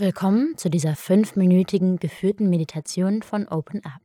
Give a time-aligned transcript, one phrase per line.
[0.00, 4.00] Willkommen zu dieser fünfminütigen geführten Meditation von Open Up.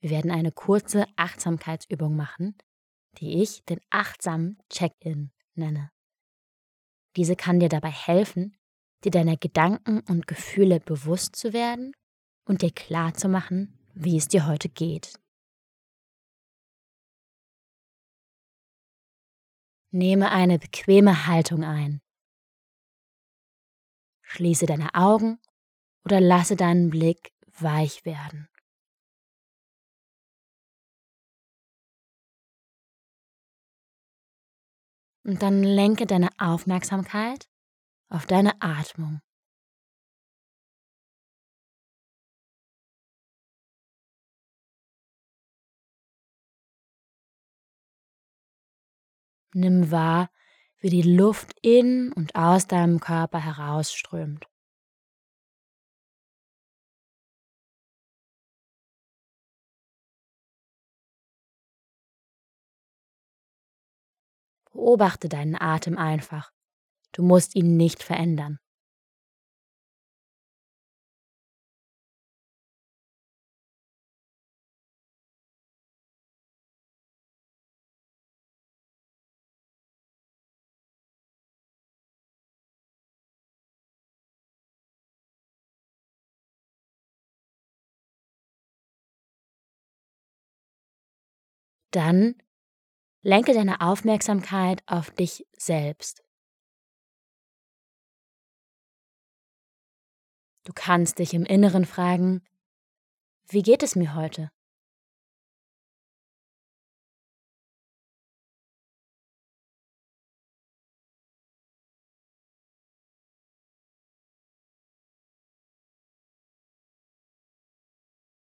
[0.00, 2.56] Wir werden eine kurze Achtsamkeitsübung machen,
[3.18, 5.90] die ich den achtsamen Check-in nenne.
[7.16, 8.56] Diese kann dir dabei helfen,
[9.04, 11.92] dir deiner Gedanken und Gefühle bewusst zu werden
[12.46, 15.12] und dir klar zu machen, wie es dir heute geht.
[19.90, 22.00] Nehme eine bequeme Haltung ein
[24.30, 25.40] Schließe deine Augen
[26.04, 28.48] oder lasse deinen Blick weich werden.
[35.24, 37.48] Und dann lenke deine Aufmerksamkeit
[38.08, 39.20] auf deine Atmung.
[49.52, 50.30] Nimm wahr,
[50.80, 54.46] wie die Luft in und aus deinem Körper herausströmt.
[64.72, 66.50] Beobachte deinen Atem einfach.
[67.12, 68.58] Du musst ihn nicht verändern.
[91.90, 92.36] Dann
[93.22, 96.22] lenke deine Aufmerksamkeit auf dich selbst.
[100.64, 102.42] Du kannst dich im Inneren fragen,
[103.48, 104.50] wie geht es mir heute?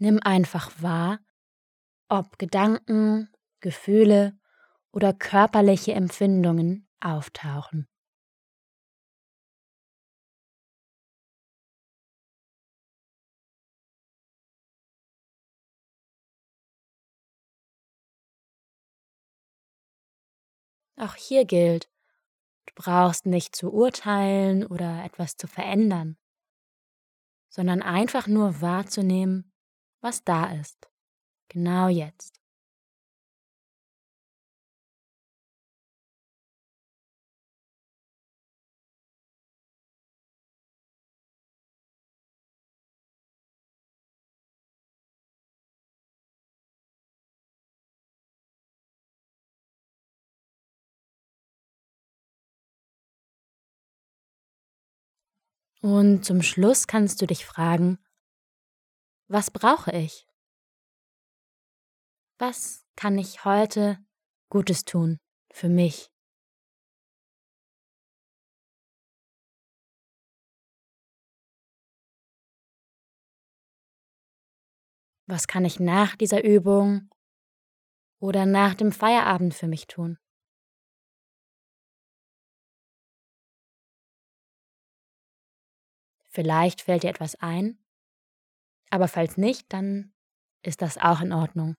[0.00, 1.18] Nimm einfach wahr,
[2.08, 4.38] ob Gedanken, Gefühle
[4.92, 7.88] oder körperliche Empfindungen auftauchen.
[20.96, 21.88] Auch hier gilt,
[22.66, 26.16] du brauchst nicht zu urteilen oder etwas zu verändern,
[27.50, 29.52] sondern einfach nur wahrzunehmen,
[30.00, 30.88] was da ist.
[31.48, 32.40] Genau jetzt.
[55.82, 57.98] Und zum Schluss kannst du dich fragen,
[59.28, 60.27] was brauche ich?
[62.40, 63.98] Was kann ich heute
[64.48, 65.18] Gutes tun
[65.52, 66.08] für mich?
[75.26, 77.10] Was kann ich nach dieser Übung
[78.20, 80.16] oder nach dem Feierabend für mich tun?
[86.28, 87.78] Vielleicht fällt dir etwas ein,
[88.90, 90.12] aber falls nicht, dann
[90.62, 91.74] ist das auch in Ordnung.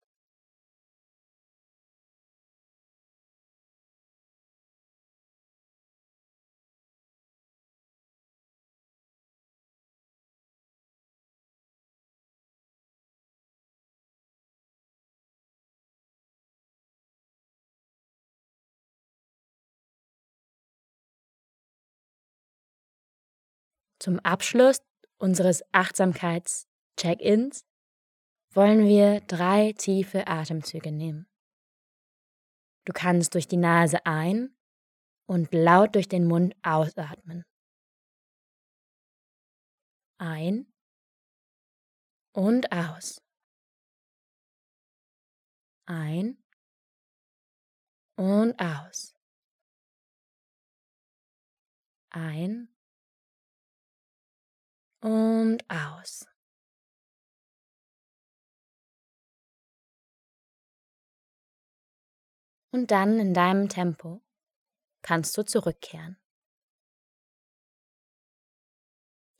[24.00, 24.82] Zum Abschluss
[25.18, 27.66] unseres Achtsamkeits-Check-ins
[28.52, 31.28] wollen wir drei tiefe Atemzüge nehmen.
[32.86, 34.56] Du kannst durch die Nase ein
[35.28, 37.44] und laut durch den Mund ausatmen.
[40.18, 40.72] Ein
[42.34, 43.22] und aus.
[45.86, 46.42] Ein
[48.16, 49.13] und aus.
[52.12, 52.74] Ein
[55.01, 56.25] und aus.
[62.72, 64.22] Und dann in deinem Tempo
[65.01, 66.18] kannst du zurückkehren.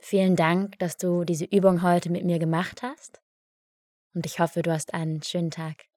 [0.02, 3.22] Vielen Dank, dass du diese Übung heute mit mir gemacht hast
[4.14, 5.89] und ich hoffe, du hast einen schönen Tag.